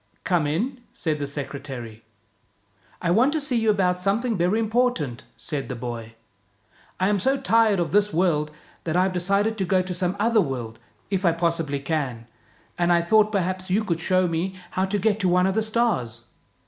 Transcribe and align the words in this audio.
"Come 0.33 0.47
in," 0.47 0.81
said 0.93 1.19
the 1.19 1.27
secretary. 1.27 2.03
"I 3.03 3.11
want 3.11 3.33
to 3.33 3.39
see 3.39 3.55
you 3.55 3.69
about 3.69 3.99
something 3.99 4.35
very 4.35 4.59
impor 4.59 4.95
tant," 4.95 5.25
said 5.37 5.69
the 5.69 5.75
boy." 5.75 6.15
I 6.99 7.07
am 7.07 7.19
so 7.19 7.37
tired 7.37 7.79
of 7.79 7.91
this 7.91 8.11
world 8.11 8.49
that 8.85 8.95
I 8.95 9.03
have 9.03 9.13
decided 9.13 9.59
to 9.59 9.63
go 9.63 9.83
to 9.83 9.93
some 9.93 10.15
other 10.19 10.41
world, 10.41 10.79
if 11.11 11.23
I 11.23 11.33
possibly 11.33 11.79
can, 11.79 12.25
and 12.79 12.91
I 12.91 13.03
thought 13.03 13.31
perhaps 13.31 13.69
you 13.69 13.83
could 13.83 13.99
show 13.99 14.27
me 14.27 14.55
how 14.71 14.85
to 14.85 14.97
get 14.97 15.19
to 15.19 15.29
one 15.29 15.45
of 15.45 15.53
the 15.53 15.61
stars. 15.61 16.23